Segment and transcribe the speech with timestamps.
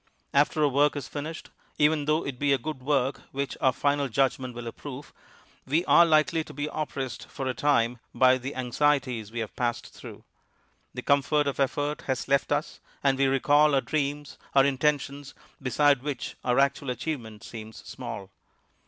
[0.33, 4.09] After a work is finished, even though it be a good work which our final
[4.09, 5.13] judgment will approve,
[5.67, 9.93] we are likely to be oppressed for a time by the anxieties we have passed
[9.93, 10.23] through;
[10.91, 16.01] the comfort of effort has left us, and we recall our dreams, our intentions, beside
[16.01, 18.31] which our actual achievement seems small.